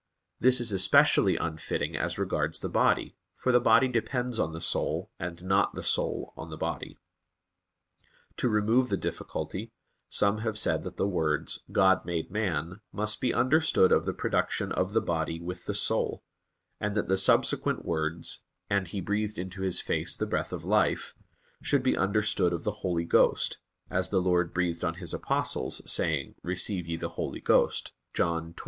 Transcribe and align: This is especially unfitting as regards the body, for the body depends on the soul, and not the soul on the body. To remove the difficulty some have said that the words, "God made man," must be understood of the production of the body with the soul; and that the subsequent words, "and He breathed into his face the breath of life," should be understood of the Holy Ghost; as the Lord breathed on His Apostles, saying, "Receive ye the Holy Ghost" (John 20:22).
This 0.39 0.59
is 0.59 0.71
especially 0.71 1.37
unfitting 1.37 1.95
as 1.95 2.17
regards 2.17 2.61
the 2.61 2.69
body, 2.69 3.15
for 3.35 3.51
the 3.51 3.59
body 3.59 3.87
depends 3.87 4.39
on 4.39 4.51
the 4.51 4.59
soul, 4.59 5.11
and 5.19 5.43
not 5.43 5.75
the 5.75 5.83
soul 5.83 6.33
on 6.35 6.49
the 6.49 6.57
body. 6.57 6.97
To 8.37 8.49
remove 8.49 8.89
the 8.89 8.97
difficulty 8.97 9.73
some 10.09 10.39
have 10.39 10.57
said 10.57 10.83
that 10.85 10.97
the 10.97 11.07
words, 11.07 11.59
"God 11.71 12.03
made 12.03 12.31
man," 12.31 12.81
must 12.91 13.21
be 13.21 13.31
understood 13.31 13.91
of 13.91 14.05
the 14.05 14.11
production 14.13 14.71
of 14.71 14.93
the 14.93 15.01
body 15.03 15.39
with 15.39 15.67
the 15.67 15.75
soul; 15.75 16.23
and 16.79 16.95
that 16.97 17.07
the 17.07 17.15
subsequent 17.15 17.85
words, 17.85 18.41
"and 18.71 18.87
He 18.87 19.01
breathed 19.01 19.37
into 19.37 19.61
his 19.61 19.81
face 19.81 20.15
the 20.15 20.25
breath 20.25 20.51
of 20.51 20.65
life," 20.65 21.13
should 21.61 21.83
be 21.83 21.95
understood 21.95 22.53
of 22.53 22.63
the 22.63 22.71
Holy 22.81 23.05
Ghost; 23.05 23.59
as 23.91 24.09
the 24.09 24.19
Lord 24.19 24.51
breathed 24.51 24.83
on 24.83 24.95
His 24.95 25.13
Apostles, 25.13 25.79
saying, 25.85 26.33
"Receive 26.41 26.87
ye 26.87 26.95
the 26.95 27.09
Holy 27.09 27.39
Ghost" 27.39 27.93
(John 28.15 28.55
20:22). 28.55 28.55